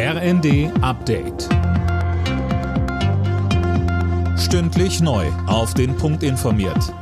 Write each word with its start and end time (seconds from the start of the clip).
RND 0.00 0.70
Update. 0.80 1.48
Stündlich 4.38 5.00
neu. 5.00 5.26
Auf 5.48 5.74
den 5.74 5.96
Punkt 5.96 6.22
informiert. 6.22 6.94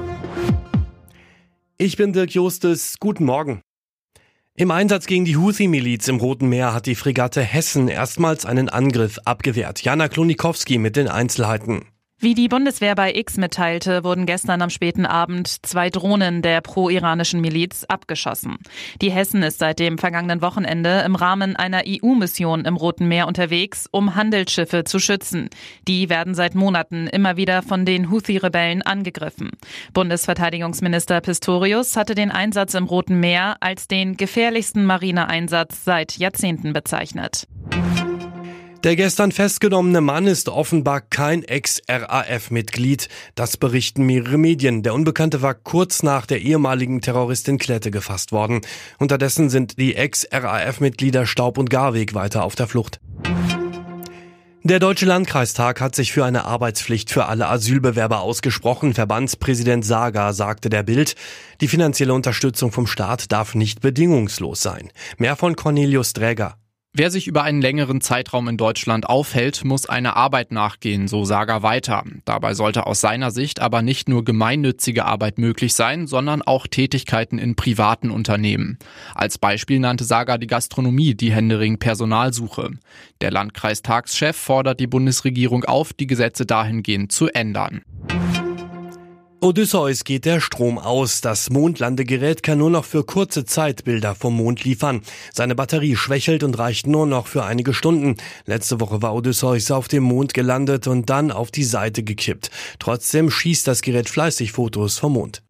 Ich 1.77 1.99
bin 1.99 2.15
Dirk 2.15 2.31
Justes. 2.31 2.97
Guten 2.99 3.27
Morgen. 3.27 3.61
Im 4.55 4.71
Einsatz 4.71 5.05
gegen 5.05 5.27
die 5.27 5.37
Houthi-Miliz 5.37 6.09
im 6.09 6.17
Roten 6.17 6.49
Meer 6.49 6.73
hat 6.73 6.87
die 6.87 6.95
Fregatte 6.95 7.43
Hessen 7.43 7.89
erstmals 7.89 8.47
einen 8.47 8.71
Angriff 8.71 9.19
abgewehrt. 9.27 9.83
Jana 9.83 10.09
Klonikowski 10.09 10.79
mit 10.79 10.97
den 10.97 11.09
Einzelheiten. 11.09 11.85
Wie 12.19 12.33
die 12.33 12.49
Bundeswehr 12.49 12.95
bei 12.95 13.15
X 13.15 13.37
mitteilte, 13.37 14.03
wurden 14.03 14.25
gestern 14.25 14.63
am 14.63 14.71
späten 14.71 15.05
Abend 15.05 15.67
zwei 15.67 15.91
Drohnen 15.91 16.41
der 16.41 16.63
pro-iranischen 16.63 17.43
Miliz 17.43 17.85
abgeschossen. 17.85 18.57
Die 19.03 19.11
Hessen 19.11 19.43
ist 19.43 19.59
seit 19.59 19.79
dem 19.81 19.99
vergangenen 19.99 20.41
Wochenende 20.41 21.03
im 21.05 21.15
Rahmen 21.15 21.57
einer 21.57 21.83
EU-Mission 21.87 22.65
im 22.65 22.77
Roten 22.77 23.07
Meer 23.07 23.29
unterwegs, 23.29 23.87
um 23.91 24.15
Handelsschiffe 24.15 24.85
zu 24.85 24.99
schützen. 24.99 25.51
Die 25.89 26.09
werden 26.09 26.35
seit 26.35 26.55
Monaten 26.55 27.07
immer 27.07 27.37
wieder 27.37 27.61
von 27.61 27.85
den 27.85 28.11
Houthi-Rebellen 28.11 28.81
angegriffen. 28.81 29.51
Bundesverteidigungsminister 29.93 31.21
Pistorius 31.21 31.99
hatte 31.99 32.15
den 32.15 32.31
Einsatz 32.31 32.73
im 32.73 32.85
Roten 32.85 33.21
Meer 33.21 33.59
als 33.61 33.89
den 33.89 34.17
gefährlichsten 34.17 34.87
Marineeinsatz 34.87 35.85
seit 35.85 36.17
Jahrzehnten 36.17 36.73
bezeichnet. 36.73 37.47
Der 38.87 38.95
gestern 38.95 39.33
festgenommene 39.33 40.01
Mann 40.01 40.29
ist 40.29 40.49
offenbar 40.49 41.01
kein 41.01 41.43
Ex-RAF-Mitglied. 41.43 43.09
Das 43.35 43.57
berichten 43.57 44.07
mehrere 44.07 44.39
Medien. 44.39 44.85
Der 44.85 44.95
Unbekannte 44.95 45.43
war 45.43 45.55
kurz 45.55 46.05
nach 46.05 46.25
der 46.25 46.41
ehemaligen 46.41 47.01
Terroristin 47.01 47.59
Klette 47.59 47.91
gefasst 47.91 48.31
worden. 48.31 48.61
Unterdessen 49.01 49.51
sind 49.51 49.77
die 49.81 49.97
Ex-RAF-Mitglieder 49.97 51.27
Staub 51.27 51.59
und 51.59 51.69
Garweg 51.69 52.15
weiter 52.15 52.45
auf 52.45 52.55
der 52.55 52.69
Flucht. 52.69 53.01
Der 54.63 54.79
Deutsche 54.79 55.07
Landkreistag 55.07 55.81
hat 55.81 55.97
sich 55.97 56.13
für 56.13 56.25
eine 56.25 56.45
Arbeitspflicht 56.45 57.11
für 57.11 57.27
alle 57.27 57.49
Asylbewerber 57.49 58.21
ausgesprochen. 58.21 58.95
Verbandspräsident 58.95 59.85
Saga 59.85 60.33
sagte 60.33 60.69
der 60.69 60.85
Bild, 60.85 61.17
die 61.61 61.67
finanzielle 61.67 62.15
Unterstützung 62.15 62.71
vom 62.71 62.87
Staat 62.87 63.33
darf 63.33 63.57
nicht 63.57 63.81
bedingungslos 63.81 64.63
sein. 64.63 64.93
Mehr 65.19 65.35
von 65.35 65.57
Cornelius 65.57 66.13
Dräger. 66.13 66.57
Wer 66.99 67.11
sich 67.11 67.27
über 67.27 67.43
einen 67.43 67.61
längeren 67.61 68.01
Zeitraum 68.01 68.49
in 68.49 68.57
Deutschland 68.57 69.07
aufhält, 69.07 69.67
muss 69.67 69.85
einer 69.85 70.17
Arbeit 70.17 70.51
nachgehen, 70.51 71.09
so 71.09 71.27
Saga 71.27 71.63
weiter. 71.63 72.05
Dabei 72.25 72.55
sollte 72.55 72.87
aus 72.87 73.03
seiner 73.03 73.31
Sicht 73.31 73.61
aber 73.61 73.83
nicht 73.83 74.09
nur 74.09 74.25
gemeinnützige 74.25 75.05
Arbeit 75.05 75.37
möglich 75.37 75.75
sein, 75.75 76.07
sondern 76.07 76.41
auch 76.41 76.67
Tätigkeiten 76.67 77.39
in 77.39 77.55
privaten 77.55 78.11
Unternehmen. 78.11 78.79
Als 79.15 79.37
Beispiel 79.37 79.79
nannte 79.79 80.05
Saga 80.05 80.39
die 80.39 80.47
Gastronomie, 80.47 81.15
die 81.15 81.33
Händering 81.33 81.79
Personalsuche. 81.79 82.71
Der 83.21 83.31
Landkreistagschef 83.31 84.35
fordert 84.35 84.81
die 84.81 84.87
Bundesregierung 84.87 85.65
auf, 85.65 85.93
die 85.93 86.07
Gesetze 86.07 86.47
dahingehend 86.47 87.13
zu 87.13 87.29
ändern. 87.29 87.83
Odysseus 89.41 90.05
geht 90.05 90.25
der 90.25 90.41
Strom 90.41 90.79
aus. 90.79 91.21
Das 91.21 91.51
Mondlandegerät 91.51 92.43
kann 92.43 92.59
nur 92.59 92.71
noch 92.71 92.85
für 92.85 93.05
kurze 93.05 93.45
Zeit 93.45 93.85
Bilder 93.85 94.15
vom 94.15 94.37
Mond 94.37 94.65
liefern. 94.65 95.03
Seine 95.33 95.55
Batterie 95.55 95.95
schwächelt 95.95 96.43
und 96.43 96.59
reicht 96.59 96.87
nur 96.87 97.07
noch 97.07 97.27
für 97.27 97.45
einige 97.45 97.75
Stunden. 97.75 98.17
Letzte 98.47 98.81
Woche 98.81 99.03
war 99.03 99.15
Odysseus 99.15 99.71
auf 99.71 99.89
dem 99.89 100.05
Mond 100.05 100.33
gelandet 100.33 100.87
und 100.87 101.11
dann 101.11 101.31
auf 101.31 101.51
die 101.51 101.65
Seite 101.65 102.03
gekippt. 102.03 102.51
Trotzdem 102.79 103.31
schießt 103.31 103.67
das 103.67 103.83
Gerät 103.83 104.09
fleißig 104.09 104.53
Fotos 104.53 104.99
vom 104.99 105.13
Mond. 105.13 105.43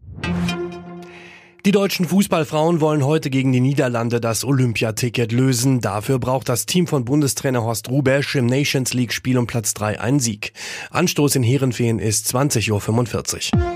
Die 1.67 1.73
deutschen 1.73 2.07
Fußballfrauen 2.07 2.81
wollen 2.81 3.05
heute 3.05 3.29
gegen 3.29 3.51
die 3.51 3.59
Niederlande 3.59 4.20
das 4.20 4.45
Olympiaticket 4.45 5.33
lösen. 5.33 5.81
Dafür 5.81 6.20
braucht 6.20 6.48
das 6.48 6.64
Team 6.64 6.87
von 6.87 7.05
Bundestrainer 7.05 7.64
Horst 7.64 7.89
Rubesch 7.89 8.37
im 8.37 8.47
Nations 8.47 8.95
League 8.95 9.12
Spiel 9.12 9.37
um 9.37 9.48
Platz 9.48 9.75
3 9.75 10.01
einen 10.01 10.20
Sieg. 10.20 10.53
Anstoß 10.91 11.34
in 11.34 11.42
Herenfeen 11.42 11.98
ist 11.98 12.33
20.45 12.33 13.53
Uhr. 13.53 13.75